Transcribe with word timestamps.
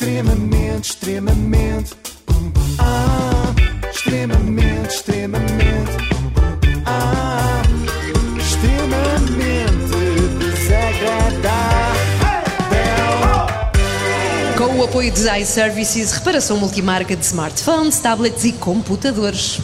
Extremamente, 0.00 0.92
extremamente. 0.92 1.94
Ah, 2.78 3.54
extremamente, 3.92 4.94
extremamente. 4.94 5.92
Ah, 6.86 7.60
extremamente 8.38 9.58
desagradável. 10.38 11.50
Com 14.56 14.78
o 14.78 14.84
apoio 14.84 15.12
de 15.12 15.28
iServices, 15.38 16.12
reparação 16.12 16.56
multimarca 16.56 17.14
de 17.14 17.26
smartphones, 17.26 17.98
tablets 17.98 18.44
e 18.44 18.52
computadores. 18.52 19.60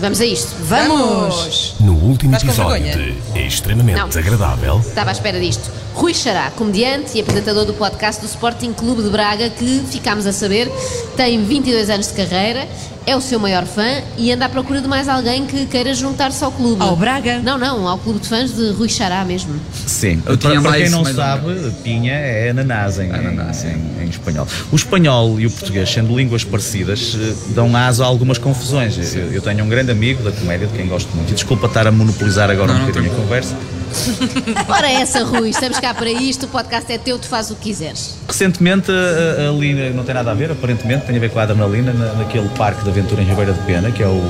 Vamos 0.00 0.20
a 0.20 0.26
isto. 0.26 0.52
Vamos! 0.64 1.74
No 1.80 1.94
último 1.94 2.34
Estás 2.34 2.42
com 2.42 2.62
episódio 2.62 2.84
vergonha? 2.84 3.14
de 3.32 3.38
É 3.38 3.46
Extremamente 3.46 3.98
Não. 3.98 4.08
Desagradável, 4.08 4.78
Estava 4.80 5.10
à 5.10 5.12
espera 5.12 5.38
disto. 5.40 5.70
Rui 5.94 6.12
Xará, 6.12 6.50
comediante 6.50 7.16
e 7.16 7.20
apresentador 7.20 7.64
do 7.64 7.74
podcast 7.74 8.20
do 8.20 8.26
Sporting 8.26 8.72
Clube 8.72 9.02
de 9.02 9.10
Braga, 9.10 9.48
que 9.50 9.80
ficámos 9.90 10.26
a 10.26 10.32
saber, 10.32 10.68
tem 11.16 11.42
22 11.44 11.88
anos 11.88 12.08
de 12.08 12.14
carreira, 12.14 12.68
é 13.06 13.14
o 13.16 13.20
seu 13.20 13.38
maior 13.38 13.64
fã 13.66 14.02
e 14.16 14.32
anda 14.32 14.46
à 14.46 14.48
procura 14.48 14.80
de 14.80 14.88
mais 14.88 15.08
alguém 15.08 15.44
que 15.46 15.66
queira 15.66 15.92
juntar-se 15.94 16.42
ao 16.42 16.50
clube. 16.50 16.82
Ao 16.82 16.96
Braga? 16.96 17.38
Não, 17.40 17.58
não, 17.58 17.86
ao 17.86 17.98
clube 17.98 18.20
de 18.20 18.28
fãs 18.28 18.54
de 18.54 18.70
Rui 18.70 18.88
Xará 18.88 19.24
mesmo. 19.24 19.54
Sim, 19.86 20.22
Eu 20.26 20.36
para, 20.36 20.50
tinha 20.50 20.52
para 20.60 20.70
mais- 20.70 20.82
quem 20.82 20.90
não 20.90 21.02
mais 21.02 21.16
sabe, 21.16 21.70
pinha 21.82 22.12
é 22.14 22.50
ananás 22.50 22.98
em, 22.98 23.10
Ananás, 23.12 23.64
em, 23.64 23.68
em- 24.00 24.04
em 24.04 24.08
espanhol. 24.08 24.46
O 24.72 24.76
espanhol 24.76 25.38
e 25.38 25.46
o 25.46 25.50
português, 25.50 25.90
sendo 25.90 26.16
línguas 26.16 26.44
parecidas, 26.44 27.16
eh, 27.20 27.34
dão 27.54 27.74
aso 27.76 28.02
a 28.02 28.06
algumas 28.06 28.38
confusões. 28.38 29.14
Eu, 29.14 29.32
eu 29.32 29.42
tenho 29.42 29.64
um 29.64 29.68
grande 29.68 29.90
amigo 29.90 30.22
da 30.22 30.32
comédia, 30.32 30.66
de 30.66 30.72
quem 30.72 30.86
gosto 30.86 31.14
muito, 31.14 31.30
e 31.30 31.34
desculpa 31.34 31.66
estar 31.66 31.86
a 31.86 31.92
monopolizar 31.92 32.50
agora 32.50 32.72
Não, 32.72 32.82
um 32.82 32.86
bocadinho 32.86 33.12
a 33.12 33.16
conversa. 33.16 33.54
Ora 34.68 34.90
essa, 34.90 35.22
Rui, 35.22 35.50
estamos 35.50 35.78
cá 35.78 35.94
para 35.94 36.10
isto, 36.10 36.46
o 36.46 36.48
podcast 36.48 36.90
é 36.92 36.98
teu, 36.98 37.16
tu 37.18 37.26
fazes 37.28 37.52
o 37.52 37.54
que 37.54 37.62
quiseres. 37.64 38.16
Recentemente, 38.26 38.90
a- 38.90 39.42
a- 39.44 39.48
ali 39.50 39.92
não 39.92 40.02
tem 40.04 40.14
nada 40.14 40.30
a 40.30 40.34
ver, 40.34 40.50
aparentemente, 40.50 41.06
tem 41.06 41.16
a 41.16 41.20
ver 41.20 41.30
com 41.30 41.38
a 41.38 41.42
Adrenalina, 41.44 41.92
na, 41.92 42.12
naquele 42.14 42.48
parque 42.50 42.82
de 42.82 42.90
aventura 42.94 43.22
em 43.22 43.24
Ribeira 43.24 43.52
de 43.52 43.60
Pena, 43.60 43.90
que 43.90 44.02
é 44.02 44.06
o 44.06 44.22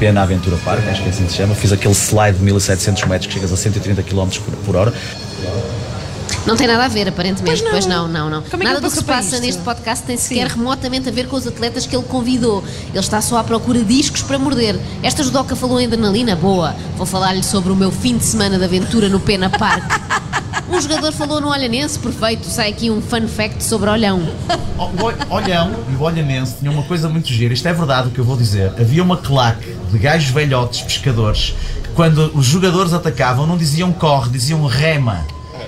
Pena 0.00 0.22
Aventura 0.22 0.56
Park, 0.64 0.80
acho 0.88 1.02
que 1.02 1.08
é 1.08 1.10
assim 1.10 1.24
que 1.24 1.30
se 1.30 1.36
chama. 1.36 1.54
Fiz 1.54 1.72
aquele 1.72 1.94
slide 1.94 2.38
de 2.38 2.44
1700 2.44 3.04
metros 3.04 3.26
que 3.28 3.34
chegas 3.34 3.52
a 3.52 3.56
130 3.56 4.02
km 4.02 4.28
por, 4.44 4.56
por 4.64 4.76
hora. 4.76 4.92
Não 6.46 6.56
tem 6.56 6.66
nada 6.66 6.84
a 6.84 6.88
ver, 6.88 7.06
aparentemente. 7.06 7.62
Pois 7.70 7.86
não. 7.86 8.08
não, 8.08 8.28
não. 8.28 8.42
Como 8.42 8.62
é 8.62 8.66
nada 8.66 8.80
do 8.80 8.90
que 8.90 8.96
se 8.96 9.04
passa 9.04 9.36
isto? 9.36 9.44
neste 9.44 9.62
podcast 9.62 10.04
tem 10.04 10.16
sequer 10.16 10.48
remotamente 10.48 11.08
a 11.08 11.12
ver 11.12 11.28
com 11.28 11.36
os 11.36 11.46
atletas 11.46 11.86
que 11.86 11.94
ele 11.94 12.04
convidou. 12.04 12.64
Ele 12.88 12.98
está 12.98 13.20
só 13.20 13.36
à 13.36 13.44
procura 13.44 13.78
de 13.80 13.84
discos 13.84 14.22
para 14.22 14.38
morder. 14.38 14.76
Esta 15.02 15.22
judoca 15.22 15.54
falou 15.54 15.78
em 15.78 15.86
adrenalina? 15.86 16.34
Boa. 16.34 16.74
Vou 16.96 17.06
falar-lhe 17.06 17.42
sobre 17.42 17.70
o 17.70 17.76
meu 17.76 17.92
fim 17.92 18.16
de 18.16 18.24
semana 18.24 18.58
de 18.58 18.64
aventura 18.64 19.08
no 19.08 19.20
Pena 19.20 19.50
Park. 19.50 19.84
Um 20.70 20.80
jogador 20.80 21.12
falou 21.12 21.40
no 21.40 21.48
Olhanense, 21.48 21.98
perfeito. 21.98 22.46
Sai 22.46 22.70
aqui 22.70 22.90
um 22.90 23.02
fun 23.02 23.26
fact 23.26 23.62
sobre 23.62 23.90
Olhão. 23.90 24.20
O 24.78 25.34
Olhão 25.34 25.74
e 25.90 25.96
o 25.96 26.02
Olhanense 26.02 26.56
tinham 26.58 26.72
uma 26.72 26.84
coisa 26.84 27.08
muito 27.08 27.28
gira, 27.28 27.52
isto 27.52 27.66
é 27.66 27.72
verdade 27.72 28.08
o 28.08 28.10
que 28.12 28.18
eu 28.18 28.24
vou 28.24 28.36
dizer. 28.36 28.72
Havia 28.78 29.02
uma 29.02 29.16
claque 29.16 29.74
de 29.90 29.98
gajos 29.98 30.30
velhotes, 30.30 30.80
pescadores, 30.82 31.54
que 31.82 31.88
quando 31.90 32.30
os 32.34 32.46
jogadores 32.46 32.92
atacavam 32.92 33.46
não 33.46 33.58
diziam 33.58 33.92
corre, 33.92 34.30
diziam 34.30 34.64
rema. 34.64 35.26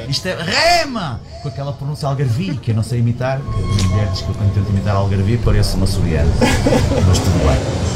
Isto 0.08 0.26
é 0.28 0.36
rema! 0.40 1.20
Com 1.42 1.48
aquela 1.48 1.72
pronúncia 1.72 2.08
algarvia, 2.08 2.54
que 2.54 2.70
eu 2.70 2.74
não 2.74 2.82
sei 2.82 3.00
imitar, 3.00 3.38
que 3.38 3.84
a 3.84 3.88
mulher 3.88 4.08
diz 4.12 4.20
que 4.20 4.28
eu 4.28 4.34
quando 4.34 4.54
tento 4.54 4.70
imitar 4.70 4.94
algarvia 4.94 5.38
pareço 5.44 5.76
uma 5.76 5.86
soriana. 5.86 6.30
Mas 7.06 7.18
tudo 7.18 7.38
bem. 7.44 7.91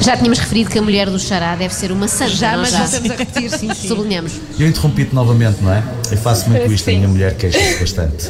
Já 0.00 0.16
tínhamos 0.16 0.38
referido 0.40 0.68
que 0.68 0.78
a 0.78 0.82
mulher 0.82 1.08
do 1.08 1.18
Xará 1.18 1.54
deve 1.54 1.72
ser 1.72 1.92
uma 1.92 2.08
santa. 2.08 2.30
Já, 2.32 2.52
não 2.52 2.62
mas 2.62 2.72
já? 2.72 2.78
voltamos 2.78 3.10
a 3.10 3.14
repetir, 3.14 3.50
sim, 3.50 3.72
sim. 3.72 3.88
Sublinhamos. 3.88 4.32
Eu 4.58 4.66
interrompi-te 4.66 5.14
novamente, 5.14 5.62
não 5.62 5.72
é? 5.72 5.82
Eu 6.10 6.18
faço 6.18 6.50
muito 6.50 6.72
isto, 6.72 6.90
a 6.90 6.92
minha 6.92 7.08
mulher 7.08 7.36
queixa-se 7.36 7.78
bastante. 7.78 8.28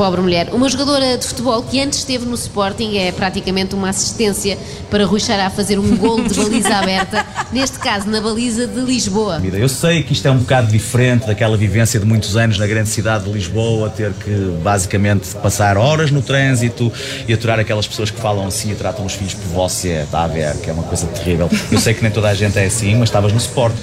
Pobre 0.00 0.22
mulher. 0.22 0.48
Uma 0.54 0.66
jogadora 0.66 1.18
de 1.18 1.26
futebol 1.26 1.62
que 1.62 1.78
antes 1.78 1.98
esteve 1.98 2.24
no 2.24 2.34
Sporting 2.34 2.96
é 2.96 3.12
praticamente 3.12 3.74
uma 3.74 3.90
assistência 3.90 4.56
para 4.88 5.04
Rui 5.04 5.20
Xará 5.20 5.50
fazer 5.50 5.78
um 5.78 5.94
gol 5.94 6.22
de 6.24 6.32
baliza 6.32 6.74
aberta, 6.74 7.26
neste 7.52 7.78
caso 7.78 8.08
na 8.08 8.18
baliza 8.18 8.66
de 8.66 8.80
Lisboa. 8.80 9.42
Eu 9.44 9.68
sei 9.68 10.02
que 10.02 10.14
isto 10.14 10.26
é 10.26 10.30
um 10.30 10.38
bocado 10.38 10.72
diferente 10.72 11.26
daquela 11.26 11.54
vivência 11.54 12.00
de 12.00 12.06
muitos 12.06 12.34
anos 12.34 12.56
na 12.56 12.66
grande 12.66 12.88
cidade 12.88 13.24
de 13.24 13.30
Lisboa, 13.30 13.90
ter 13.90 14.10
que 14.14 14.30
basicamente 14.62 15.34
passar 15.34 15.76
horas 15.76 16.10
no 16.10 16.22
trânsito 16.22 16.90
e 17.28 17.34
aturar 17.34 17.60
aquelas 17.60 17.86
pessoas 17.86 18.10
que 18.10 18.18
falam 18.18 18.46
assim 18.46 18.72
e 18.72 18.74
tratam 18.74 19.04
os 19.04 19.12
filhos 19.12 19.34
por 19.34 19.48
você, 19.48 20.04
está 20.04 20.24
a 20.24 20.28
ver, 20.28 20.56
que 20.62 20.70
é 20.70 20.72
uma 20.72 20.84
coisa 20.84 21.06
terrível. 21.08 21.50
Eu 21.70 21.78
sei 21.78 21.92
que 21.92 22.02
nem 22.02 22.10
toda 22.10 22.30
a 22.30 22.34
gente 22.34 22.58
é 22.58 22.64
assim, 22.64 22.94
mas 22.94 23.10
estavas 23.10 23.34
no 23.34 23.38
Sport. 23.38 23.76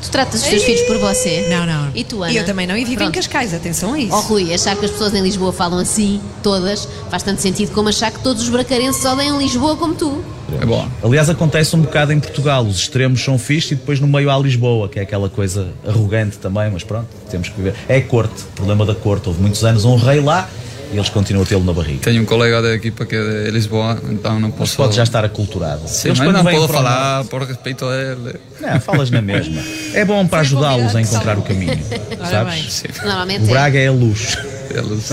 Tu 0.00 0.10
tratas 0.10 0.42
os 0.42 0.48
teus 0.48 0.62
filhos 0.62 0.82
por 0.82 0.96
você? 0.98 1.46
Não, 1.50 1.66
não. 1.66 1.90
E 1.94 2.04
tu, 2.04 2.22
Ana? 2.22 2.32
E 2.32 2.36
eu 2.36 2.44
também 2.44 2.66
não, 2.66 2.76
e 2.76 2.84
vivo 2.84 2.92
em 2.92 2.96
Pronto. 2.96 3.14
Cascais, 3.14 3.52
atenção 3.52 3.94
a 3.94 3.98
isso. 3.98 4.14
Oh 4.14 4.20
Rui, 4.20 4.54
achar 4.54 4.76
que 4.76 4.84
as 4.84 4.90
pessoas 4.92 5.12
em 5.12 5.20
Lisboa 5.20 5.52
falam 5.52 5.78
assim, 5.78 6.20
todas, 6.42 6.88
faz 7.10 7.22
tanto 7.22 7.40
sentido 7.40 7.72
como 7.72 7.88
achar 7.88 8.10
que 8.12 8.20
todos 8.20 8.42
os 8.42 8.48
bracarenses 8.48 9.04
odeiam 9.04 9.38
Lisboa 9.38 9.76
como 9.76 9.94
tu. 9.94 10.22
É 10.60 10.64
bom. 10.64 10.88
Aliás, 11.02 11.28
acontece 11.28 11.74
um 11.74 11.80
bocado 11.82 12.12
em 12.12 12.20
Portugal. 12.20 12.64
Os 12.64 12.76
extremos 12.76 13.22
são 13.22 13.38
fixe 13.38 13.74
e 13.74 13.76
depois 13.76 13.98
no 14.00 14.06
meio 14.06 14.30
há 14.30 14.38
Lisboa, 14.38 14.88
que 14.88 14.98
é 14.98 15.02
aquela 15.02 15.28
coisa 15.28 15.68
arrogante 15.86 16.38
também, 16.38 16.70
mas 16.70 16.84
pronto, 16.84 17.08
temos 17.28 17.48
que 17.48 17.56
viver. 17.56 17.74
É 17.88 17.96
a 17.96 18.02
corte, 18.02 18.44
problema 18.54 18.86
da 18.86 18.94
corte. 18.94 19.28
Houve 19.28 19.40
muitos 19.40 19.64
anos 19.64 19.84
um 19.84 19.96
rei 19.96 20.20
lá 20.20 20.48
e 20.92 20.96
eles 20.96 21.08
continuam 21.08 21.44
a 21.44 21.46
tê-lo 21.46 21.64
na 21.64 21.72
barriga. 21.72 22.00
Tenho 22.02 22.22
um 22.22 22.24
colega 22.24 22.62
da 22.62 22.74
equipa 22.74 23.04
que 23.04 23.14
é 23.14 23.44
de 23.44 23.50
Lisboa, 23.50 23.98
então 24.10 24.40
não 24.40 24.48
Mas 24.48 24.58
posso. 24.58 24.76
pode 24.76 24.96
já 24.96 25.02
estar 25.02 25.24
aculturado. 25.24 25.82
Sim, 25.86 26.08
Eles 26.08 26.18
mas 26.20 26.32
não 26.32 26.44
posso 26.44 26.68
falar 26.68 27.24
por 27.24 27.42
respeito 27.42 27.84
a 27.84 27.94
ele. 27.94 28.34
Não, 28.60 28.80
falas 28.80 29.10
na 29.10 29.20
mesma. 29.22 29.60
É 29.92 30.04
bom 30.04 30.26
para 30.26 30.40
ajudá-los 30.40 30.96
a 30.96 31.00
encontrar 31.00 31.38
o 31.38 31.42
caminho. 31.42 31.78
Ora 32.18 32.30
Sabes? 32.30 32.82
Normalmente 33.02 33.44
O 33.44 33.48
é. 33.48 33.50
Braga 33.50 33.78
é 33.78 33.86
a 33.88 33.92
luz. 33.92 34.38
eles. 34.70 35.12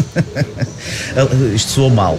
Isto 1.56 1.72
soou 1.72 1.90
mal. 1.90 2.18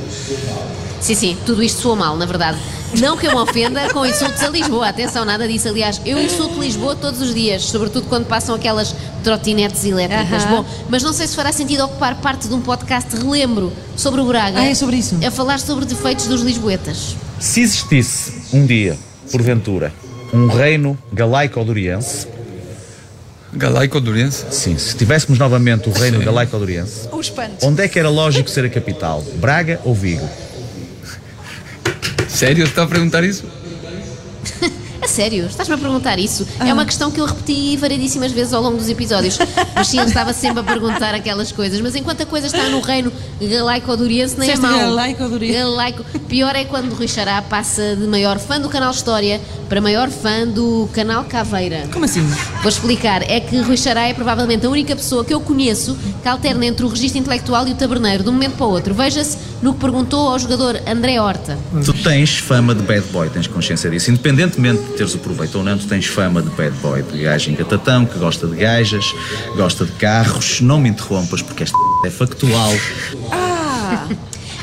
Sim, 1.00 1.14
sim, 1.14 1.36
tudo 1.46 1.62
isto 1.62 1.82
soa 1.82 1.94
mal, 1.94 2.16
na 2.16 2.26
verdade. 2.26 2.58
Não 3.00 3.16
que 3.16 3.26
eu 3.26 3.32
me 3.32 3.40
ofenda 3.40 3.92
com 3.92 4.06
insultos 4.06 4.42
a 4.42 4.48
Lisboa, 4.48 4.88
atenção, 4.88 5.24
nada 5.24 5.46
disso. 5.46 5.68
Aliás, 5.68 6.00
eu 6.06 6.18
insulto 6.20 6.58
Lisboa 6.58 6.96
todos 6.96 7.20
os 7.20 7.34
dias, 7.34 7.64
sobretudo 7.64 8.06
quando 8.08 8.26
passam 8.26 8.54
aquelas 8.54 8.94
trotinetes 9.22 9.84
elétricas. 9.84 10.44
Bom, 10.46 10.64
mas 10.88 11.02
não 11.02 11.12
sei 11.12 11.26
se 11.26 11.36
fará 11.36 11.52
sentido 11.52 11.84
ocupar 11.84 12.14
parte 12.20 12.48
de 12.48 12.54
um 12.54 12.60
podcast 12.60 13.14
relembro 13.16 13.70
sobre 13.96 14.20
o 14.20 14.24
Braga. 14.24 14.60
Ah, 14.60 14.64
é 14.64 14.74
sobre 14.74 14.96
isso? 14.96 15.18
A 15.26 15.30
falar 15.30 15.60
sobre 15.60 15.84
defeitos 15.84 16.26
dos 16.26 16.40
Lisboetas. 16.40 17.16
Se 17.38 17.60
existisse 17.60 18.32
um 18.56 18.64
dia, 18.64 18.96
porventura, 19.30 19.92
um 20.32 20.46
reino 20.46 20.98
galaico-doriense, 21.12 22.28
Galaico-Duriense? 23.52 24.46
sim, 24.50 24.76
se 24.76 24.94
tivéssemos 24.96 25.38
novamente 25.38 25.88
o 25.88 25.92
reino 25.92 26.18
espanto. 27.20 27.64
onde 27.66 27.82
é 27.82 27.88
que 27.88 27.98
era 27.98 28.10
lógico 28.10 28.50
ser 28.50 28.66
a 28.66 28.68
capital? 28.68 29.22
Braga 29.36 29.80
ou 29.84 29.94
Vigo? 29.94 30.28
Sério? 32.36 32.64
Está 32.64 32.82
a 32.82 32.86
perguntar 32.86 33.24
isso? 33.24 33.44
A 35.00 35.08
sério, 35.08 35.46
estás-me 35.46 35.74
a 35.74 35.78
perguntar 35.78 36.18
isso? 36.18 36.46
Ah. 36.60 36.68
É 36.68 36.72
uma 36.74 36.84
questão 36.84 37.10
que 37.10 37.18
eu 37.18 37.24
repeti 37.24 37.76
variedíssimas 37.78 38.30
vezes 38.30 38.52
ao 38.52 38.60
longo 38.62 38.76
dos 38.76 38.90
episódios. 38.90 39.38
Mas 39.74 39.88
sim, 39.88 39.98
ele 39.98 40.08
estava 40.08 40.34
sempre 40.34 40.60
a 40.60 40.62
perguntar 40.62 41.14
aquelas 41.14 41.50
coisas. 41.50 41.80
Mas 41.80 41.94
enquanto 41.96 42.22
a 42.22 42.26
coisa 42.26 42.46
está 42.48 42.68
no 42.68 42.80
reino 42.80 43.10
galaico-duriense, 43.40 44.38
nem 44.38 44.50
é 44.50 44.52
Disseste 44.52 44.70
mau. 44.70 44.86
galaico-duriense. 44.86 45.58
Galaico. 45.58 46.04
Pior 46.28 46.54
é 46.54 46.66
quando 46.66 46.92
Rui 46.92 47.08
Xará 47.08 47.40
passa 47.40 47.96
de 47.96 48.06
maior 48.06 48.38
fã 48.38 48.60
do 48.60 48.68
canal 48.68 48.90
História 48.90 49.40
para 49.68 49.80
maior 49.80 50.10
fã 50.10 50.46
do 50.46 50.88
canal 50.92 51.24
Caveira. 51.24 51.84
Como 51.92 52.04
assim? 52.04 52.22
Vou 52.62 52.68
explicar. 52.68 53.22
É 53.28 53.40
que 53.40 53.56
Rui 53.58 53.76
Xará 53.76 54.08
é 54.08 54.14
provavelmente 54.14 54.66
a 54.66 54.70
única 54.70 54.94
pessoa 54.94 55.24
que 55.24 55.34
eu 55.34 55.40
conheço 55.40 55.96
que 56.22 56.28
alterna 56.28 56.66
entre 56.66 56.84
o 56.84 56.88
registro 56.88 57.20
intelectual 57.20 57.66
e 57.66 57.72
o 57.72 57.74
taberneiro 57.74 58.22
de 58.22 58.28
um 58.28 58.32
momento 58.32 58.56
para 58.56 58.66
o 58.66 58.70
outro. 58.70 58.94
Veja-se 58.94 59.38
no 59.62 59.74
que 59.74 59.80
perguntou 59.80 60.28
ao 60.28 60.38
jogador 60.38 60.80
André 60.86 61.20
Horta. 61.20 61.58
Tu 61.84 61.92
tens 61.92 62.38
fama 62.38 62.74
de 62.74 62.82
bad 62.82 63.06
boy, 63.12 63.28
tens 63.30 63.46
consciência 63.46 63.90
disso. 63.90 64.10
Independentemente 64.10 64.82
de 64.82 64.92
teres 64.92 65.14
o 65.14 65.18
proveito 65.18 65.58
ou 65.58 65.64
não, 65.64 65.76
tu 65.76 65.86
tens 65.86 66.06
fama 66.06 66.42
de 66.42 66.50
bad 66.50 66.76
boy, 66.82 67.02
de 67.02 67.22
gajo 67.22 67.50
engatatão, 67.50 68.06
que 68.06 68.18
gosta 68.18 68.46
de 68.46 68.56
gajas, 68.56 69.14
gosta 69.56 69.84
de 69.84 69.92
carros. 69.92 70.60
Não 70.60 70.78
me 70.78 70.88
interrompas 70.88 71.42
porque 71.42 71.62
esta 71.62 71.76
é 72.04 72.10
factual. 72.10 72.72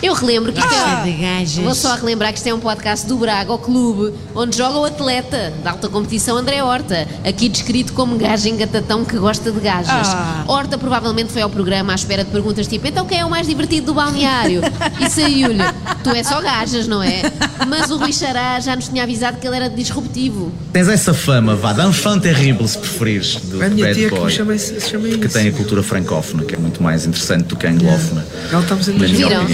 Eu 0.03 0.13
relembro 0.13 0.51
que 0.51 0.59
isto 0.59 0.69
Ah, 0.73 0.99
é. 1.07 1.11
de 1.11 1.17
gajas. 1.17 1.63
Vou 1.63 1.73
só 1.73 1.95
relembrar 1.95 2.33
que 2.33 2.37
isto 2.37 2.47
é 2.47 2.53
um 2.53 2.59
podcast 2.59 3.07
do 3.07 3.15
Braga, 3.17 3.53
o 3.53 3.57
clube, 3.57 4.13
onde 4.35 4.57
joga 4.57 4.77
o 4.77 4.83
atleta 4.83 5.53
da 5.63 5.71
alta 5.71 5.87
competição 5.87 6.35
André 6.35 6.61
Horta, 6.61 7.07
aqui 7.23 7.47
descrito 7.47 7.93
como 7.93 8.17
gajo 8.17 8.49
engatatão 8.49 9.05
que 9.05 9.15
gosta 9.17 9.49
de 9.49 9.61
gajas. 9.61 9.89
Ah. 10.09 10.43
Horta 10.45 10.77
provavelmente 10.77 11.31
foi 11.31 11.41
ao 11.41 11.49
programa 11.49 11.93
à 11.93 11.95
espera 11.95 12.25
de 12.25 12.31
perguntas 12.31 12.67
tipo: 12.67 12.85
então 12.85 13.05
quem 13.05 13.19
é 13.21 13.25
o 13.25 13.29
mais 13.29 13.47
divertido 13.47 13.87
do 13.87 13.93
balneário? 13.93 14.61
E 14.99 15.09
saiu-lhe: 15.09 15.63
tu 16.03 16.09
é 16.09 16.21
só 16.21 16.41
gajas, 16.41 16.85
não 16.85 17.01
é? 17.01 17.21
Mas 17.67 17.89
o 17.89 17.97
Rui 17.97 18.11
Xará 18.11 18.59
já 18.59 18.75
nos 18.75 18.89
tinha 18.89 19.03
avisado 19.03 19.37
que 19.37 19.47
ele 19.47 19.55
era 19.55 19.69
disruptivo. 19.69 20.51
Tens 20.73 20.89
essa 20.89 21.13
fama, 21.13 21.55
vá, 21.55 21.71
d'enfant 21.71 22.19
terrible, 22.19 22.67
se 22.67 22.77
preferires, 22.77 23.37
de 23.41 23.63
A 23.63 23.69
minha 23.69 23.85
bad 23.87 23.97
tia 23.97 24.09
que 24.09 24.15
boy. 24.15 24.25
me 24.25 24.31
chama, 24.31 24.57
se 24.57 24.81
chama 24.89 25.07
isso. 25.07 25.19
que 25.19 25.29
tem 25.29 25.47
a 25.47 25.51
cultura 25.53 25.81
francófona, 25.81 26.43
que 26.43 26.55
é 26.55 26.57
muito 26.57 26.83
mais 26.83 27.05
interessante 27.05 27.45
do 27.45 27.55
que 27.55 27.65
a 27.65 27.69
anglófona. 27.69 28.25
Ela 28.51 28.61
estamos 28.61 28.89
em 28.89 28.93
na 28.97 29.07
minha 29.07 29.27
Viram? 29.29 29.45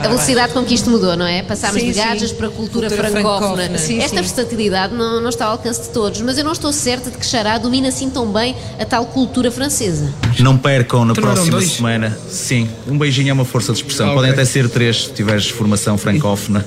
A 0.00 0.08
velocidade 0.08 0.52
com 0.52 0.64
que 0.64 0.74
isto 0.74 0.88
mudou, 0.90 1.16
não 1.16 1.26
é? 1.26 1.42
Passámos 1.42 1.80
Sim, 1.80 1.88
de 1.88 1.98
gajas 1.98 2.30
sim. 2.30 2.36
para 2.36 2.48
a 2.48 2.50
cultura, 2.50 2.88
Cultura 2.88 3.10
francófona. 3.10 3.56
francófona. 3.56 3.78
Sim, 3.78 3.98
Esta 3.98 4.08
sim. 4.16 4.22
versatilidade 4.22 4.94
não, 4.94 5.20
não 5.20 5.28
está 5.28 5.46
ao 5.46 5.52
alcance 5.52 5.82
de 5.82 5.88
todos, 5.90 6.20
mas 6.22 6.38
eu 6.38 6.44
não 6.44 6.52
estou 6.52 6.72
certa 6.72 7.10
de 7.10 7.18
que 7.18 7.26
Xará 7.26 7.58
domina 7.58 7.88
assim 7.88 8.08
tão 8.08 8.26
bem 8.32 8.56
a 8.78 8.84
tal 8.84 9.04
cultura 9.06 9.50
francesa. 9.50 10.12
Não 10.38 10.56
percam 10.56 11.04
na 11.04 11.14
Tornaram 11.14 11.34
próxima 11.36 11.58
dois? 11.58 11.72
semana. 11.72 12.18
Sim, 12.28 12.68
um 12.88 12.96
beijinho 12.96 13.30
é 13.30 13.32
uma 13.32 13.44
força 13.44 13.72
de 13.72 13.78
expressão. 13.78 14.10
Ah, 14.10 14.14
Podem 14.14 14.30
ok. 14.30 14.42
até 14.42 14.50
ser 14.50 14.68
três 14.68 15.04
se 15.04 15.12
tiveres 15.12 15.48
formação 15.50 15.98
francófona. 15.98 16.64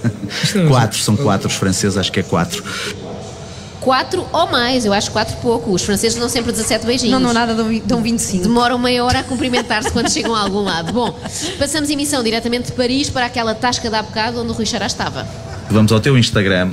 É 0.56 0.68
quatro, 0.68 1.00
são 1.00 1.16
quatro 1.16 1.48
os 1.48 1.56
franceses, 1.56 1.98
acho 1.98 2.12
que 2.12 2.20
é 2.20 2.24
quatro. 2.24 2.64
Quatro 3.84 4.26
ou 4.32 4.48
mais, 4.50 4.86
eu 4.86 4.94
acho 4.94 5.12
quatro 5.12 5.36
pouco. 5.38 5.72
Os 5.72 5.82
franceses 5.84 6.18
dão 6.18 6.30
sempre 6.30 6.52
17 6.52 6.86
beijinhos. 6.86 7.12
Não, 7.12 7.20
não, 7.20 7.34
nada, 7.34 7.54
dão 7.54 7.68
vi- 7.68 7.84
dão 7.86 8.02
25. 8.02 8.44
Demoram 8.44 8.78
meia 8.80 9.04
hora 9.04 9.20
a 9.20 9.24
cumprimentar-se 9.24 9.92
quando 9.92 10.10
chegam 10.10 10.34
a 10.34 10.40
algum 10.42 10.62
lado. 10.64 10.94
Bom, 10.94 11.20
passamos 11.60 11.90
emissão 11.90 12.24
diretamente 12.24 12.68
de 12.68 12.72
Paris 12.72 13.10
para 13.10 13.26
aquela 13.26 13.54
tasca 13.54 13.90
de 13.90 13.96
há 13.96 14.02
bocado 14.02 14.40
onde 14.42 14.52
o 14.52 14.54
Rui 14.54 14.66
Xará 14.66 14.86
estava. 14.86 15.28
Vamos 15.70 15.92
ao 15.92 16.00
teu 16.00 16.18
Instagram 16.18 16.72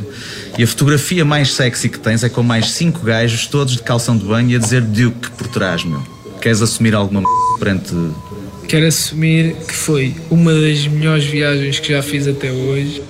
e 0.59 0.62
a 0.62 0.67
fotografia 0.67 1.25
mais 1.25 1.53
sexy 1.55 1.89
que 1.89 1.99
tens 1.99 2.23
é 2.23 2.29
com 2.29 2.43
mais 2.43 2.71
cinco 2.71 3.01
gajos, 3.01 3.47
todos 3.47 3.75
de 3.75 3.83
calção 3.83 4.17
de 4.17 4.25
banho 4.25 4.51
e 4.51 4.56
a 4.56 4.59
dizer 4.59 4.83
Duke 4.83 5.31
por 5.33 5.49
trás, 5.49 5.85
meu. 5.85 6.03
Queres 6.41 6.63
assumir 6.63 6.95
alguma 6.95 7.21
m... 7.21 7.27
perante. 7.59 7.93
Quero 8.69 8.87
assumir 8.87 9.56
que 9.67 9.75
foi 9.75 10.15
uma 10.31 10.53
das 10.55 10.87
melhores 10.87 11.25
viagens 11.25 11.81
que 11.81 11.93
já 11.93 12.03
fiz 12.03 12.29
até 12.29 12.53
hoje. 12.53 13.03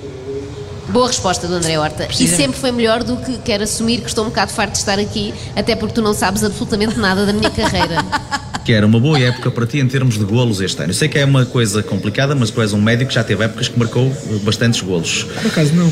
Boa 0.89 1.07
resposta 1.07 1.47
do 1.47 1.55
André 1.55 1.79
Horta. 1.79 2.09
E 2.19 2.27
sempre 2.27 2.59
foi 2.59 2.73
melhor 2.73 3.05
do 3.05 3.17
que 3.17 3.39
quero 3.39 3.63
assumir 3.65 4.01
que 4.01 4.09
estou 4.09 4.25
um 4.25 4.29
bocado 4.29 4.53
farto 4.53 4.73
de 4.73 4.79
estar 4.79 4.99
aqui, 4.99 5.33
até 5.55 5.77
porque 5.77 5.95
tu 5.95 6.03
não 6.03 6.13
sabes 6.13 6.43
absolutamente 6.43 6.99
nada 6.99 7.25
da 7.25 7.33
minha 7.33 7.51
carreira. 7.51 8.05
Que 8.63 8.75
era 8.75 8.87
uma 8.87 9.01
boa 9.01 9.19
época 9.19 9.51
para 9.51 9.67
ti 9.67 9.81
em 9.81 9.89
termos 9.89 10.19
de 10.19 10.25
golos 10.25 10.61
este 10.61 10.79
ano. 10.83 10.91
Eu 10.91 10.95
sei 10.95 11.09
que 11.09 11.19
é 11.19 11.25
uma 11.25 11.47
coisa 11.47 11.83
complicada, 11.83 12.35
mas 12.35 12.51
tu 12.51 12.61
és 12.61 12.75
um 12.75 12.81
médico 12.81 13.09
que 13.09 13.15
já 13.15 13.25
teve 13.25 13.43
épocas 13.43 13.69
que 13.69 13.79
marcou 13.79 14.07
eh, 14.07 14.35
bastantes 14.43 14.83
golos. 14.83 15.25
Por 15.25 15.47
acaso 15.47 15.73
não. 15.75 15.91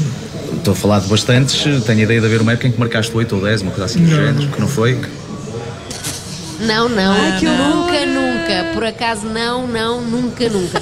Estou 0.55 0.73
a 0.73 0.77
falar 0.77 1.01
de 1.01 1.09
bastantes, 1.09 1.63
tenho 1.87 2.01
a 2.01 2.03
ideia 2.03 2.21
de 2.21 2.27
haver 2.27 2.43
uma 2.43 2.53
época 2.53 2.69
em 2.69 2.71
que 2.71 2.79
marcaste 2.79 3.17
8 3.17 3.35
ou 3.35 3.43
10, 3.43 3.63
uma 3.63 3.71
coisa 3.71 3.87
assim 3.87 4.05
do 4.05 4.11
género, 4.11 4.49
que 4.49 4.61
não 4.61 4.69
foi? 4.69 5.01
Não, 6.61 6.89
não, 6.89 7.13
Ai, 7.13 7.41
nunca, 7.41 8.07
nunca. 8.07 8.75
Por 8.75 8.85
acaso, 8.85 9.27
não, 9.27 9.67
não, 9.67 10.03
nunca, 10.03 10.49
nunca. 10.49 10.78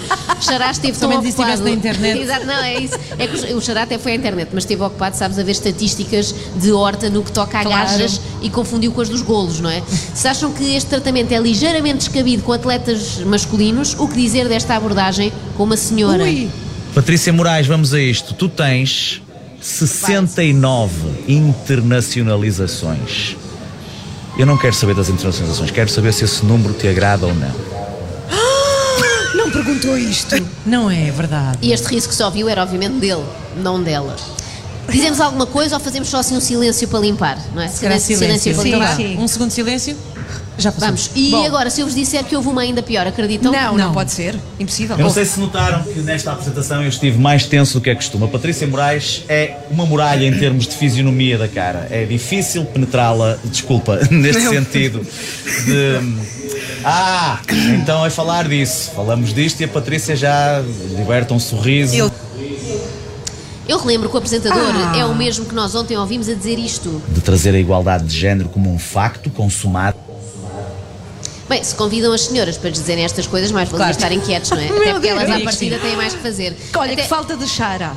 O 0.47 0.51
Xará 0.53 0.71
esteve 0.71 0.99
tão 0.99 1.09
ocupado. 1.11 1.29
estivesse 1.29 1.63
na 1.63 1.71
internet. 1.71 2.21
Exato, 2.21 2.47
não, 2.47 2.63
é 2.63 2.81
isso. 2.81 2.95
É 3.19 3.27
que 3.27 3.55
o 3.55 3.61
Xará 3.61 3.83
até 3.83 3.99
foi 3.99 4.13
à 4.13 4.15
internet, 4.15 4.49
mas 4.53 4.63
esteve 4.65 4.83
ocupado, 4.83 5.17
sabes, 5.17 5.39
a 5.39 5.43
ver 5.43 5.53
estatísticas 5.53 6.35
de 6.57 6.73
horta 6.73 7.11
no 7.11 7.23
que 7.23 7.33
toca 7.33 7.59
a 7.59 7.63
Claro. 7.63 7.89
gajas 7.91 8.21
e 8.41 8.49
confundiu 8.51 8.93
com 8.93 9.01
as 9.01 9.09
dos 9.09 9.23
golos, 9.23 9.61
não 9.61 9.71
é? 9.71 9.83
Se 10.15 10.29
acham 10.29 10.53
que 10.53 10.77
este 10.77 10.89
tratamento 10.89 11.33
é 11.33 11.39
ligeiramente 11.39 11.99
descabido 11.99 12.43
com 12.43 12.53
atletas 12.53 13.19
masculinos, 13.27 13.95
o 13.99 14.07
que 14.07 14.15
dizer 14.15 14.49
desta 14.49 14.77
abordagem 14.77 15.33
com 15.57 15.65
uma 15.65 15.77
senhora? 15.77 16.23
Ui, 16.23 16.49
Patrícia 16.95 17.33
Moraes, 17.33 17.67
vamos 17.67 17.93
a 17.93 18.01
isto. 18.01 18.33
Tu 18.35 18.49
tens 18.49 19.21
69 19.61 20.93
internacionalizações. 21.27 23.37
Eu 24.39 24.47
não 24.47 24.57
quero 24.57 24.75
saber 24.75 24.95
das 24.95 25.09
internacionalizações, 25.09 25.71
quero 25.71 25.91
saber 25.91 26.13
se 26.13 26.25
esse 26.25 26.45
número 26.45 26.75
te 26.75 26.87
agrada 26.87 27.27
ou 27.27 27.35
não. 27.35 27.86
Perguntou 29.67 29.99
isto. 29.99 30.37
Não 30.65 30.89
é 30.91 31.11
verdade. 31.11 31.59
E 31.61 31.73
este 31.73 31.89
riso 31.89 32.09
que 32.09 32.15
só 32.15 32.31
viu 32.31 32.49
era 32.49 32.63
obviamente 32.63 32.95
dele, 32.95 33.25
não 33.57 33.83
dela. 33.83 34.17
Dizemos 34.89 35.21
alguma 35.21 35.47
coisa 35.47 35.75
ou 35.75 35.81
fazemos 35.81 36.09
só 36.09 36.19
assim 36.19 36.37
um 36.37 36.41
silêncio 36.41 36.87
para 36.87 37.01
limpar, 37.01 37.39
não 37.53 37.61
é? 37.61 37.67
Se 37.69 37.81
calhar 37.81 37.99
silêncio. 37.99 38.55
para 38.55 38.63
Sim, 38.63 38.71
limpar. 38.71 38.97
sim. 38.97 39.17
Um 39.19 39.27
segundo 39.27 39.49
de 39.49 39.55
silêncio. 39.55 39.97
Já 40.59 40.73
passou. 40.73 40.87
Vamos. 40.89 41.11
E 41.15 41.31
Bom, 41.31 41.45
agora, 41.47 41.69
se 41.71 41.81
eu 41.83 41.87
vos 41.87 41.95
disser 41.95 42.25
que 42.25 42.35
houve 42.35 42.49
uma 42.49 42.63
ainda 42.63 42.83
pior, 42.83 43.07
acreditam? 43.07 43.53
Não, 43.53 43.77
não, 43.77 43.87
Não. 43.87 43.93
pode 43.93 44.11
ser. 44.13 44.35
Impossível. 44.59 44.97
Eu 44.97 45.05
não 45.05 45.11
sei 45.11 45.25
se 45.25 45.39
notaram 45.39 45.83
que 45.83 46.01
nesta 46.01 46.33
apresentação 46.33 46.83
eu 46.83 46.89
estive 46.89 47.19
mais 47.19 47.45
tenso 47.47 47.75
do 47.75 47.81
que 47.83 47.91
é 47.91 47.95
costume. 47.95 48.25
A 48.25 48.29
Patrícia 48.29 48.67
Moraes 48.67 49.23
é 49.29 49.59
uma 49.71 49.85
muralha 49.85 50.25
em 50.27 50.39
termos 50.39 50.67
de 50.67 50.75
fisionomia 50.77 51.37
da 51.37 51.47
cara. 51.49 51.87
É 51.91 52.05
difícil 52.05 52.65
penetrá-la, 52.65 53.39
desculpa, 53.45 54.01
neste 54.11 54.43
sentido 54.49 55.01
de. 55.67 56.27
Ah, 56.85 57.41
então 57.75 58.05
é 58.07 58.11
falar 58.11 58.49
disso. 58.49 58.93
Falamos 58.95 59.35
disto 59.35 59.61
e 59.61 59.65
a 59.65 59.69
Patrícia 59.69 60.17
já 60.17 60.63
liberta 60.97 61.35
um 61.35 61.39
sorriso. 61.41 61.95
Eu- 61.95 62.11
Eu 63.69 63.79
relembro 63.81 64.09
que 64.09 64.15
o 64.15 64.19
apresentador 64.19 64.63
Ah. 64.73 64.97
é 64.97 65.05
o 65.05 65.13
mesmo 65.13 65.45
que 65.45 65.53
nós 65.55 65.75
ontem 65.75 65.97
ouvimos 65.97 66.29
a 66.29 66.35
dizer 66.35 66.57
isto. 66.57 67.03
De 67.09 67.21
trazer 67.21 67.53
a 67.53 67.59
igualdade 67.59 68.05
de 68.05 68.17
género 68.17 68.49
como 68.49 68.73
um 68.73 68.79
facto 68.79 69.29
consumado. 69.29 69.97
Bem, 71.49 71.63
se 71.63 71.75
convidam 71.75 72.13
as 72.13 72.23
senhoras 72.23 72.57
para 72.57 72.71
lhes 72.71 72.79
dizerem 72.81 73.05
estas 73.05 73.27
coisas, 73.27 73.53
mais 73.53 73.69
valia 73.69 73.79
Claro. 73.85 73.93
estarem 73.93 74.21
quietos, 74.21 74.51
não 74.51 74.59
é? 74.59 74.67
Até 74.69 74.93
porque 74.93 75.09
elas 75.09 75.31
à 75.31 75.41
partida 75.41 75.79
têm 75.79 75.97
mais 75.97 76.15
que 76.15 76.21
fazer. 76.21 76.57
Olha, 76.75 76.93
Até... 76.93 77.03
que 77.03 77.09
falta 77.09 77.37
de 77.37 77.47
chara. 77.49 77.93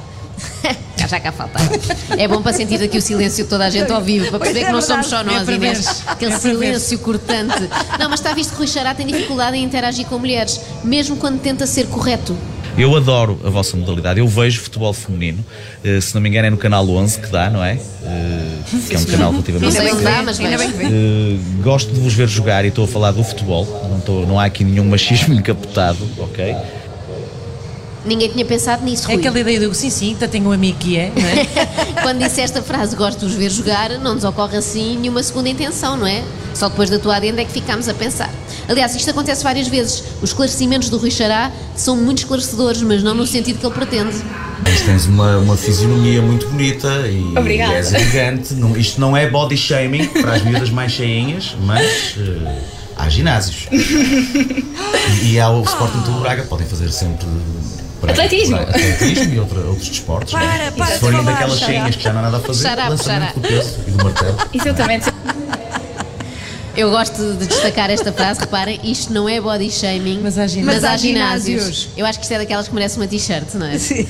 Já 1.00 1.08
já 1.08 1.20
cá 1.20 1.32
faltava. 1.32 1.70
É 2.18 2.28
bom 2.28 2.42
para 2.42 2.52
sentir 2.52 2.82
aqui 2.84 2.98
o 2.98 3.02
silêncio 3.02 3.46
de 3.46 3.50
toda 3.50 3.66
a 3.66 3.70
gente 3.70 3.90
ao 3.90 4.02
vivo, 4.02 4.30
para 4.30 4.40
perceber 4.40 4.60
é 4.62 4.66
que 4.66 4.72
não 4.74 4.82
somos 4.82 5.08
só 5.08 5.24
nós, 5.24 5.48
É 5.48 5.54
Inês. 5.54 6.04
Aquele 6.06 6.34
É 6.34 6.38
silêncio 6.40 7.00
cortante. 7.00 7.70
Não, 7.98 8.10
mas 8.10 8.20
está 8.20 8.34
visto 8.34 8.52
que 8.52 8.58
Rui 8.58 8.68
Xará 8.68 8.94
tem 8.94 9.08
dificuldade 9.08 9.56
em 9.56 9.64
interagir 9.64 10.06
com 10.08 10.20
mulheres, 10.20 10.60
mesmo 10.84 11.16
quando 11.16 11.40
tenta 11.40 11.66
ser 11.66 11.88
correto. 11.88 12.38
Eu 12.80 12.96
adoro 12.96 13.38
a 13.44 13.50
vossa 13.50 13.76
modalidade. 13.76 14.22
Eu 14.22 14.28
vejo 14.28 14.62
futebol 14.62 14.94
feminino. 14.94 15.44
Eh, 15.84 16.00
se 16.00 16.16
não 16.16 16.22
me 16.22 16.30
engano, 16.30 16.48
é 16.48 16.50
no 16.50 16.56
canal 16.56 16.88
11 16.90 17.20
que 17.20 17.28
dá, 17.28 17.50
não 17.50 17.62
é? 17.62 17.74
Eh, 17.74 18.60
que 18.88 18.96
é 18.96 19.00
um 19.00 19.04
canal 19.04 19.32
relativamente 19.32 19.74
sei 19.74 19.84
bem 19.84 19.98
que 19.98 20.02
dá, 20.04 20.24
mas 20.24 20.40
ainda 20.40 20.58
bem 20.58 20.72
que 20.72 20.78
vê. 20.78 20.86
Uh, 20.86 21.40
gosto 21.62 21.94
de 21.94 22.00
vos 22.00 22.14
ver 22.14 22.30
jogar 22.30 22.64
e 22.64 22.70
estou 22.70 22.86
a 22.86 22.88
falar 22.88 23.12
do 23.12 23.22
futebol. 23.22 23.66
Não, 23.90 23.98
estou- 23.98 24.26
não 24.26 24.40
há 24.40 24.46
aqui 24.46 24.64
nenhum 24.64 24.86
machismo 24.86 25.34
encapotado, 25.36 26.00
ok? 26.20 26.56
Ninguém 28.10 28.28
tinha 28.30 28.44
pensado 28.44 28.84
nisso, 28.84 29.04
É 29.04 29.14
Rui. 29.14 29.20
aquela 29.20 29.40
ideia 29.40 29.60
do 29.60 29.74
sim, 29.76 29.92
sim, 29.92 30.18
tenho 30.32 30.50
um 30.50 30.52
amigo 30.52 30.80
que 30.80 30.98
é, 30.98 31.12
não 31.16 31.28
é? 31.28 31.46
Quando 32.02 32.18
disse 32.20 32.42
esta 32.42 32.60
frase, 32.64 32.96
gosto 32.96 33.20
de 33.20 33.26
os 33.28 33.34
ver 33.34 33.52
jogar, 33.52 33.92
não 34.00 34.16
nos 34.16 34.24
ocorre 34.24 34.58
assim 34.58 34.98
nenhuma 34.98 35.22
segunda 35.22 35.48
intenção, 35.48 35.96
não 35.96 36.08
é? 36.08 36.24
Só 36.56 36.70
depois 36.70 36.90
da 36.90 36.98
tua 36.98 37.18
adenda 37.18 37.42
é 37.42 37.46
que 37.46 37.52
ficámos 37.52 37.88
a 37.88 37.94
pensar. 37.94 38.34
Aliás, 38.68 38.96
isto 38.96 39.12
acontece 39.12 39.44
várias 39.44 39.68
vezes. 39.68 40.04
Os 40.24 40.32
esclarecimentos 40.32 40.90
do 40.90 40.98
Rui 40.98 41.12
Xará 41.12 41.52
são 41.76 41.96
muito 41.96 42.18
esclarecedores, 42.20 42.82
mas 42.82 43.04
não 43.04 43.14
no 43.14 43.28
sentido 43.28 43.60
que 43.60 43.66
ele 43.66 43.76
pretende. 43.76 44.18
Mas 44.64 44.82
tens 44.82 45.06
uma, 45.06 45.38
uma 45.38 45.56
fisionomia 45.56 46.22
muito 46.22 46.48
bonita 46.50 46.88
e, 47.08 47.38
Obrigada. 47.38 47.74
e 47.74 47.76
és 47.76 47.94
elegante. 47.94 48.54
Não- 48.56 48.76
isto 48.76 49.00
não 49.00 49.16
é 49.16 49.30
body 49.30 49.56
shaming 49.56 50.08
para 50.08 50.34
as 50.34 50.44
miúdas 50.44 50.70
mais 50.72 50.92
cheinhas, 50.92 51.56
mas 51.64 52.16
uh, 52.18 52.48
há 52.98 53.08
ginásios. 53.08 53.68
e, 55.24 55.32
e 55.34 55.40
há 55.40 55.50
o 55.50 55.64
Sporting 55.64 56.02
Clube 56.02 56.20
Braga, 56.22 56.44
podem 56.44 56.68
fazer 56.68 56.92
sempre. 56.92 57.28
Para- 58.00 58.12
Atletismo. 58.14 58.58
para- 58.58 58.70
atletismo 58.70 59.34
e 59.34 59.40
outra- 59.40 59.60
outros 59.62 59.90
desportos. 59.90 60.34
não 60.34 60.40
é? 60.42 60.58
Para, 60.58 60.72
para 60.72 60.86
Se 60.94 61.00
forem 61.00 61.24
daquelas 61.24 61.60
Xará. 61.60 61.72
cheinhas 61.74 61.96
que 61.96 62.04
já 62.04 62.14
não 62.14 62.20
há 62.20 62.24
nada 62.24 62.38
a 62.38 62.40
fazer, 62.40 62.64
Xará, 62.64 62.88
lançamento 62.90 63.22
xará. 63.22 63.34
do 63.34 63.42
peso 63.42 63.76
e 63.88 63.92
do 63.92 64.04
martelo. 64.04 64.38
Exatamente. 64.54 65.14
Eu 66.78 66.92
gosto 66.92 67.34
de 67.34 67.46
destacar 67.46 67.90
esta 67.90 68.14
frase, 68.14 68.40
reparem, 68.40 68.80
isto 68.84 69.12
não 69.12 69.28
é 69.28 69.42
body 69.42 69.70
shaming, 69.70 70.22
Mas 70.24 70.38
há 70.38 70.48
gin- 70.48 70.64
mas 70.64 70.84
há 70.84 70.96
ginásios. 70.96 71.62
ginásios. 71.66 71.90
Eu 71.98 72.06
acho 72.06 72.20
que 72.20 72.24
isto 72.26 72.32
é 72.32 72.38
daquelas 72.38 72.68
que 72.70 72.74
merece 72.74 72.96
uma 72.98 73.08
t-shirt, 73.08 73.54
não 73.56 73.66
é? 73.66 73.78
Sim. 73.78 74.08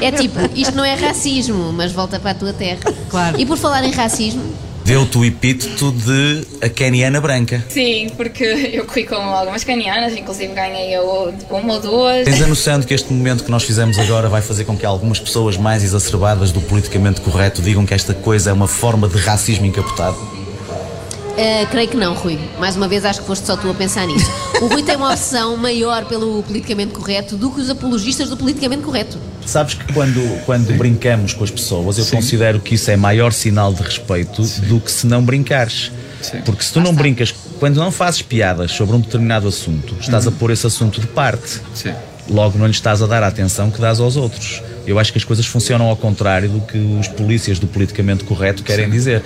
É 0.00 0.12
tipo, 0.12 0.38
isto 0.54 0.76
não 0.76 0.84
é 0.84 0.94
racismo, 0.94 1.72
mas 1.72 1.90
volta 1.90 2.20
para 2.20 2.30
a 2.30 2.34
tua 2.34 2.52
terra. 2.52 2.78
Claro. 3.08 3.40
E 3.40 3.44
por 3.46 3.56
falar 3.58 3.82
em 3.82 3.90
racismo, 3.90 4.54
Deu-te 4.84 5.16
o 5.16 5.24
epíteto 5.24 5.92
de 5.92 6.46
a 6.60 6.68
Keniana 6.68 7.20
Branca. 7.20 7.64
Sim, 7.68 8.10
porque 8.16 8.44
eu 8.74 8.84
corri 8.84 9.04
com 9.06 9.14
algumas 9.14 9.62
canianas, 9.64 10.16
inclusive 10.16 10.52
ganhei 10.52 10.96
eu 10.96 11.32
uma 11.50 11.74
ou 11.74 11.80
duas. 11.80 12.24
Tens 12.24 12.42
a 12.42 12.46
noção 12.48 12.80
de 12.80 12.86
que 12.86 12.94
este 12.94 13.12
momento 13.12 13.44
que 13.44 13.50
nós 13.50 13.62
fizemos 13.62 13.98
agora 13.98 14.28
vai 14.28 14.42
fazer 14.42 14.64
com 14.64 14.76
que 14.76 14.84
algumas 14.84 15.20
pessoas 15.20 15.56
mais 15.56 15.84
exacerbadas 15.84 16.50
do 16.50 16.60
politicamente 16.60 17.20
correto 17.20 17.62
digam 17.62 17.86
que 17.86 17.94
esta 17.94 18.12
coisa 18.12 18.50
é 18.50 18.52
uma 18.52 18.68
forma 18.68 19.08
de 19.08 19.18
racismo 19.18 19.66
encapotado? 19.66 20.16
Uh, 20.16 21.66
creio 21.70 21.88
que 21.88 21.96
não, 21.96 22.12
Rui. 22.14 22.38
Mais 22.58 22.76
uma 22.76 22.86
vez, 22.86 23.04
acho 23.06 23.20
que 23.20 23.26
foste 23.26 23.46
só 23.46 23.56
tu 23.56 23.70
a 23.70 23.74
pensar 23.74 24.06
nisso. 24.06 24.30
O 24.60 24.66
Rui 24.66 24.82
tem 24.82 24.96
uma 24.96 25.10
obsessão 25.10 25.56
maior 25.56 26.04
pelo 26.04 26.42
politicamente 26.42 26.92
correto 26.92 27.36
do 27.36 27.50
que 27.50 27.60
os 27.60 27.70
apologistas 27.70 28.28
do 28.28 28.36
politicamente 28.36 28.82
correto. 28.82 29.18
Sabes 29.46 29.74
que 29.74 29.92
quando, 29.92 30.20
quando 30.44 30.72
brincamos 30.76 31.34
com 31.34 31.44
as 31.44 31.50
pessoas, 31.50 31.98
eu 31.98 32.06
considero 32.06 32.60
que 32.60 32.74
isso 32.76 32.90
é 32.90 32.96
maior 32.96 33.32
sinal 33.32 33.72
de 33.74 33.82
respeito 33.82 34.42
do 34.68 34.80
que 34.80 34.90
se 34.90 35.06
não 35.06 35.22
brincares. 35.22 35.90
Sim. 36.20 36.40
Porque 36.44 36.62
se 36.62 36.72
tu 36.72 36.80
não 36.80 36.94
brincas, 36.94 37.34
quando 37.58 37.76
não 37.78 37.90
fazes 37.90 38.22
piadas 38.22 38.70
sobre 38.72 38.94
um 38.96 39.00
determinado 39.00 39.48
assunto, 39.48 39.96
estás 40.00 40.26
Uhum. 40.26 40.32
a 40.32 40.36
pôr 40.36 40.50
esse 40.52 40.66
assunto 40.66 41.00
de 41.00 41.06
parte. 41.08 41.60
Sim. 41.74 41.92
Logo 42.30 42.56
não 42.56 42.66
lhe 42.66 42.72
estás 42.72 43.02
a 43.02 43.06
dar 43.06 43.22
a 43.24 43.26
atenção 43.26 43.70
que 43.70 43.80
dás 43.80 43.98
aos 43.98 44.16
outros. 44.16 44.62
Eu 44.86 44.98
acho 44.98 45.10
que 45.12 45.18
as 45.18 45.24
coisas 45.24 45.44
funcionam 45.46 45.86
ao 45.88 45.96
contrário 45.96 46.48
do 46.48 46.60
que 46.60 46.78
os 46.78 47.08
polícias 47.08 47.58
do 47.58 47.66
politicamente 47.66 48.22
correto 48.24 48.62
querem 48.62 48.88
dizer. 48.88 49.22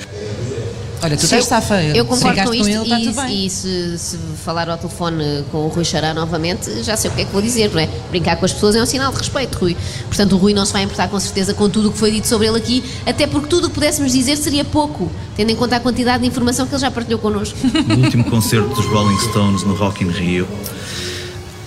Olha, 1.07 1.17
tu 1.17 1.27
safa. 1.43 1.83
Eu 1.85 2.05
concordo 2.05 2.43
com 2.43 2.53
isto 2.55 2.69
ele, 2.69 3.09
está 3.09 3.31
e, 3.31 3.47
e 3.47 3.51
se, 3.51 3.97
se 3.97 4.19
falar 4.45 4.69
ao 4.69 4.77
telefone 4.77 5.45
com 5.53 5.59
o 5.59 5.69
Rui 5.69 5.85
Xará 5.85 6.13
novamente, 6.13 6.83
já 6.83 6.97
sei 6.97 7.11
o 7.11 7.15
que 7.15 7.21
é 7.23 7.25
que 7.25 7.33
vou 7.33 7.41
dizer, 7.41 7.71
não 7.73 7.79
é? 7.81 7.89
Brincar 8.11 8.37
com 8.37 8.45
as 8.45 8.53
pessoas 8.53 8.75
é 8.75 8.83
um 8.83 8.87
sinal 8.87 9.13
de 9.13 9.19
respeito, 9.19 9.57
Rui. 9.59 9.77
Portanto, 10.09 10.33
o 10.35 10.37
Rui 10.37 10.53
não 10.53 10.67
se 10.67 10.73
vai 10.73 10.83
importar 10.83 11.07
com 11.09 11.21
certeza 11.21 11.55
com 11.55 11.71
tudo 11.71 11.91
o 11.91 11.93
que 11.93 11.99
foi 11.99 12.11
dito 12.11 12.27
sobre 12.27 12.49
ele 12.49 12.57
aqui, 12.59 12.83
até 13.07 13.27
porque 13.27 13.47
tudo 13.47 13.67
o 13.67 13.69
que 13.69 13.75
pudéssemos 13.75 14.13
dizer 14.13 14.37
seria 14.37 14.65
pouco, 14.65 15.11
tendo 15.37 15.51
em 15.51 15.57
conta 15.57 15.77
a 15.77 15.81
quantidade 15.81 16.23
de 16.23 16.29
informação 16.29 16.67
que 16.67 16.75
ele 16.75 16.81
já 16.81 16.91
partilhou 16.91 17.21
connosco. 17.21 17.57
No 17.87 18.03
último 18.05 18.25
concerto 18.25 18.69
dos 18.75 18.85
Rolling 18.87 19.19
Stones 19.31 19.63
no 19.63 19.75
Rock 19.77 20.03
in 20.03 20.09
Rio, 20.11 20.49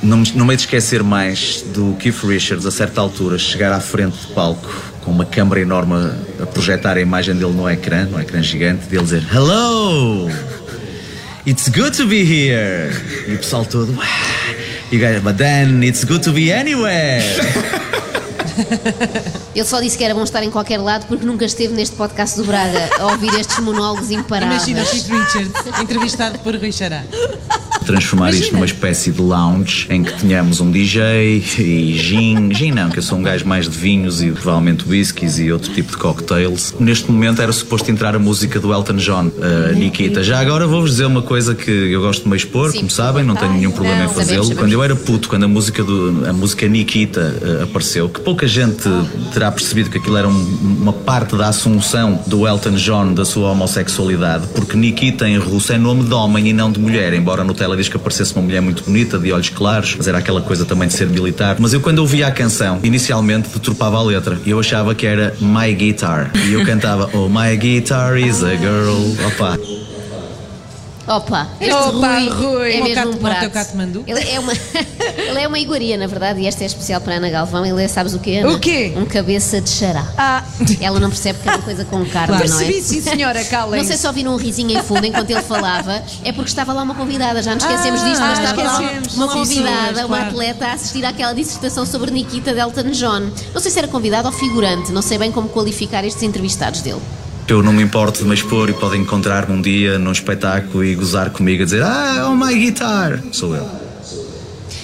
não, 0.03 0.17
me- 0.17 0.31
não 0.36 0.46
me 0.46 0.53
hei 0.53 0.58
de 0.58 0.63
esquecer 0.63 1.01
mais 1.03 1.62
do 1.74 1.96
Keith 2.00 2.22
Richards, 2.24 2.65
a 2.65 2.72
certa 2.72 3.00
altura, 3.01 3.38
chegar 3.38 3.72
à 3.72 3.79
frente 3.79 4.17
de 4.17 4.27
palco 4.34 4.69
com 5.03 5.12
uma 5.12 5.25
câmara 5.25 5.60
enorme 5.62 5.94
a- 6.41 6.46
projetar 6.46 6.98
a 6.98 7.01
imagem 7.01 7.36
dele 7.36 7.53
no 7.53 7.70
ecrã, 7.70 8.06
no 8.06 8.20
ecrã 8.20 8.41
gigante, 8.41 8.86
dele 8.88 9.03
dizer 9.03 9.24
Hello! 9.34 10.29
It's 11.46 11.68
good 11.70 11.96
to 11.98 12.06
be 12.06 12.22
here! 12.24 12.91
E 13.27 13.34
o 13.36 13.38
pessoal 13.38 13.65
todo. 13.65 13.91
"Uau." 13.94 14.06
E 14.91 14.98
o 14.98 15.00
gajo, 15.00 15.22
but 15.22 15.38
then 15.38 15.84
it's 15.84 16.03
good 16.03 16.24
to 16.24 16.32
be 16.32 16.51
anywhere! 16.51 17.24
Ele 19.56 19.65
só 19.65 19.79
disse 19.79 19.98
que 19.98 20.03
era 20.03 20.13
bom 20.13 20.24
estar 20.24 20.44
em 20.44 20.50
qualquer 20.51 20.77
lado 20.79 21.06
porque 21.08 21.25
nunca 21.25 21.46
esteve 21.46 21.74
neste 21.74 21.96
podcast 21.96 22.38
do 22.38 22.44
Braga 22.44 22.89
a 23.00 23.06
ouvir 23.08 23.34
estes 23.39 23.58
monólogos 23.60 24.12
imparáveis. 24.12 24.68
Imagina 24.68 24.84
o 24.84 24.86
Keith 24.86 25.08
Richards 25.10 25.79
entrevistado 25.82 26.39
por 26.39 26.56
Rui 26.56 26.72
Xará. 26.72 27.03
Transformar 27.93 28.31
isto 28.34 28.53
numa 28.53 28.65
espécie 28.65 29.12
de 29.12 29.22
lounge 29.22 29.88
em 29.89 30.03
que 30.03 30.13
tenhamos 30.13 30.60
um 30.62 30.69
DJ 30.72 31.43
e 31.58 31.98
gin. 31.98 32.53
Gin 32.53 32.72
não, 32.72 32.89
que 32.89 33.00
eu 33.00 33.03
sou 33.03 33.17
um 33.17 33.24
gajo 33.24 33.46
mais 33.46 33.67
de 33.67 33.75
vinhos 33.77 34.22
e 34.22 34.31
provavelmente 34.31 34.86
whiskies 34.88 35.39
e 35.39 35.51
outro 35.51 35.72
tipo 35.74 35.91
de 35.91 35.98
cocktails. 35.98 36.75
Neste 36.79 37.12
momento 37.12 37.41
era 37.41 37.51
suposto 37.51 37.89
entrar 37.89 38.15
a 38.15 38.19
música 38.19 38.60
do 38.60 38.72
Elton 38.72 38.98
John, 38.98 39.31
a 39.69 39.72
Nikita. 39.74 40.22
Já 40.24 40.39
agora 40.39 40.67
vou-vos 40.67 40.91
dizer 40.91 41.05
uma 41.05 41.22
coisa 41.22 41.55
que 41.55 41.72
eu 41.72 42.01
gosto 42.01 42.24
de 42.24 42.29
me 42.29 42.36
expor, 42.38 42.72
Sim, 42.72 42.77
como 42.79 42.89
sabem, 42.91 43.24
não 43.24 43.36
tenho 43.36 43.53
nenhum 43.53 43.72
problema 43.72 44.03
em 44.03 44.08
Não, 44.08 44.10
sabemos, 44.13 44.29
fazê-lo. 44.38 44.55
Quando 44.55 44.72
eu 44.74 44.84
era 44.84 44.96
puto, 44.96 45.27
quando 45.27 45.43
a 45.46 45.48
música, 45.48 45.84
do, 45.84 46.25
a 46.27 46.34
música 46.34 46.67
Nikita 46.67 47.36
eh, 47.41 47.63
apareceu, 47.63 48.08
que 48.10 48.19
pouca 48.19 48.48
gente 48.48 48.84
terá 49.34 49.51
percebido 49.51 49.89
que 49.89 49.98
aquilo 49.98 50.17
era 50.17 50.27
um- 50.27 50.77
uma 50.81 50.93
parte 50.93 51.36
da 51.36 51.48
assunção 51.48 52.19
do 52.27 52.48
Elton 52.48 52.72
John 52.75 53.13
da 53.13 53.25
sua 53.25 53.50
homossexualidade, 53.51 54.48
porque 54.53 54.77
Nikita 54.77 55.27
em 55.27 55.38
russo 55.38 55.74
é 55.74 55.77
nome 55.77 56.03
de 56.03 56.13
homem 56.13 56.48
e 56.50 56.53
não 56.53 56.72
de 56.72 56.79
mulher, 56.79 57.13
embora 57.13 57.43
no 57.43 57.53
tela 57.53 57.75
diz 57.79 57.89
que 57.89 57.98
aparecesse 57.98 58.33
uma 58.33 58.43
mulher 58.43 58.62
muito 58.62 58.83
bonita, 58.83 59.17
de 59.17 59.31
olhos 59.31 59.50
claros, 59.50 59.95
mas 59.98 60.07
era 60.07 60.17
aquela 60.17 60.41
coisa 60.41 60.65
também 60.65 60.88
de 60.88 60.93
ser 60.93 61.07
militar. 61.07 61.55
Mas 61.59 61.74
eu 61.74 61.81
quando 61.81 62.00
ouvia 62.00 62.27
a 62.27 62.31
canção, 62.31 62.79
inicialmente 62.83 63.50
deturpava 63.50 63.98
a 63.98 64.03
letra 64.03 64.38
e 64.45 64.51
eu 64.51 64.59
achava 64.59 64.93
que 64.93 65.05
era 65.05 65.33
My 65.39 65.74
Guitar. 65.74 66.31
E 66.48 66.53
eu 66.53 66.65
cantava 66.65 67.09
Oh 67.13 67.27
my 67.27 67.55
guitar 67.57 68.17
is 68.17 68.43
a 68.43 68.55
girl. 68.55 69.15
Opa, 69.27 69.57
Opa, 71.10 71.50
este 71.60 71.74
Opa, 71.74 72.20
Rui, 72.20 72.30
Rui. 72.30 72.72
é 72.72 72.84
mesmo 72.84 73.10
um 73.10 73.18
prato. 73.18 73.51
Ele 74.06 74.30
é 74.30 74.39
uma, 74.39 74.54
ele 75.18 75.39
é 75.39 75.48
uma 75.48 75.58
iguaria, 75.58 75.98
na 75.98 76.06
verdade, 76.06 76.39
e 76.39 76.46
esta 76.46 76.63
é 76.63 76.68
especial 76.68 77.01
para 77.01 77.16
Ana 77.16 77.32
Galvão. 77.32 77.66
Ele 77.66 77.84
é, 77.84 77.88
sabes 77.88 78.13
o 78.13 78.20
quê, 78.20 78.38
Ana? 78.44 78.54
O 78.54 78.60
quê? 78.60 78.94
Um 78.96 79.06
cabeça 79.06 79.60
de 79.60 79.72
xará. 79.72 80.06
Ah, 80.16 80.44
Ela 80.80 81.00
não 81.00 81.10
percebe 81.10 81.39
que 81.39 81.50
é 81.50 81.51
uma 81.54 81.63
coisa 81.63 81.84
com 81.84 82.06
carne, 82.10 82.36
não 82.36 82.38
é? 82.38 82.42
percebi, 82.42 82.82
sim, 82.84 83.01
senhora, 83.01 83.44
calem 83.46 83.82
Não 83.82 83.88
sei 83.88 83.98
se 83.98 84.06
ouviram 84.06 84.34
um 84.34 84.38
risinho 84.38 84.78
em 84.78 84.84
fundo 84.84 85.04
enquanto 85.04 85.32
ele 85.32 85.42
falava, 85.42 86.04
é 86.24 86.32
porque 86.32 86.50
estava 86.50 86.74
lá 86.74 86.84
uma 86.84 86.94
convidada, 86.94 87.42
já 87.42 87.56
nos 87.56 87.63
esquecemos 87.63 88.04
disto, 88.04 88.22
mas 88.22 88.38
ah, 88.38 88.44
estava 88.44 88.62
lá 88.62 88.80
uma 89.16 89.28
convidada, 89.30 90.06
uma 90.06 90.18
claro. 90.18 90.30
atleta 90.30 90.66
a 90.68 90.74
assistir 90.74 91.04
àquela 91.06 91.34
dissertação 91.34 91.88
sobre 91.88 92.12
Nikita 92.12 92.54
de 92.54 92.60
Elton 92.60 92.92
John. 92.92 93.32
Não 93.51 93.60
sei 93.60 93.72
se 93.72 93.80
era 93.80 93.88
convidada 93.88 94.28
ou 94.28 94.34
figurante, 94.34 94.92
não 94.92 95.01
sei 95.01 95.18
bem 95.18 95.32
como 95.32 95.50
qualificar 95.50 96.06
estes 96.06 96.22
entrevistados 96.22 96.82
dele. 96.82 97.01
Eu 97.50 97.63
não 97.63 97.74
me 97.74 97.82
importo 97.82 98.20
de 98.20 98.25
me 98.25 98.36
expor 98.36 98.70
e 98.70 98.74
podem 98.74 99.01
encontrar-me 99.01 99.56
um 99.56 99.60
dia 99.60 99.98
num 99.98 100.12
espetáculo 100.12 100.84
e 100.84 100.94
gozar 100.94 101.32
comigo 101.32 101.63
a 101.63 101.65
dizer 101.65 101.82
Ah, 101.82 102.27
oh 102.29 102.36
my 102.36 102.53
guitar! 102.53 103.20
Sou 103.32 103.56
eu. 103.56 103.68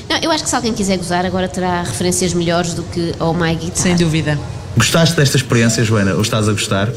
Não, 0.10 0.18
eu 0.20 0.32
acho 0.32 0.44
que 0.44 0.50
se 0.50 0.56
alguém 0.56 0.74
quiser 0.74 0.98
gozar, 0.98 1.28
agora 1.28 1.48
terá 1.48 1.84
referências 1.84 2.34
melhores 2.34 2.74
do 2.74 2.82
que 2.82 3.14
Oh 3.20 3.34
My 3.34 3.54
Guitar. 3.56 3.78
Sem 3.78 3.96
dúvida. 3.96 4.40
Gostaste 4.76 5.16
desta 5.16 5.38
experiência, 5.38 5.84
Joana? 5.84 6.16
Ou 6.16 6.22
estás 6.22 6.50
a 6.50 6.52
gostar? 6.52 6.90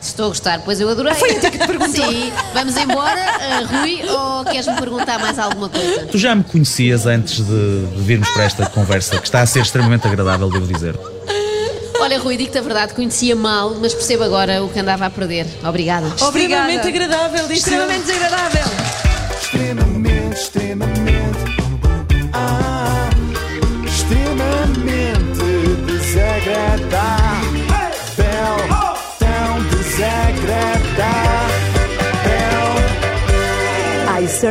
Estou 0.00 0.26
a 0.26 0.28
gostar, 0.28 0.60
pois 0.64 0.80
eu 0.80 0.88
adorei. 0.88 1.14
Foi 1.14 1.30
até 1.36 1.50
que 1.50 1.58
te 1.58 1.66
perguntou. 1.66 2.10
Sim, 2.12 2.32
vamos 2.52 2.76
embora, 2.76 3.20
eh, 3.20 3.62
Rui, 3.64 4.02
ou 4.10 4.44
queres-me 4.44 4.76
perguntar 4.76 5.18
mais 5.18 5.38
alguma 5.38 5.68
coisa? 5.70 6.06
Tu 6.06 6.18
já 6.18 6.34
me 6.34 6.44
conhecias 6.44 7.06
antes 7.06 7.36
de, 7.36 7.86
de 7.86 8.02
virmos 8.02 8.28
para 8.30 8.44
esta 8.44 8.66
conversa, 8.66 9.16
que 9.18 9.26
está 9.26 9.40
a 9.40 9.46
ser 9.46 9.60
extremamente 9.60 10.06
agradável, 10.06 10.50
devo 10.50 10.66
dizer. 10.66 10.98
Olha, 12.02 12.18
Rui, 12.18 12.36
digo-te 12.36 12.58
a 12.58 12.62
verdade, 12.62 12.94
conhecia 12.94 13.36
mal, 13.36 13.76
mas 13.80 13.94
percebo 13.94 14.24
agora 14.24 14.60
o 14.64 14.68
que 14.68 14.80
andava 14.80 15.06
a 15.06 15.10
perder. 15.10 15.46
Obrigada. 15.64 16.08
Obrigada. 16.20 16.72
Extremamente 16.72 16.88
agradável, 16.88 17.46
disse 17.46 17.60
extremamente 17.60 18.06
desagradável. 18.06 18.64
extremamente, 19.40 20.34
extremamente, 20.34 21.21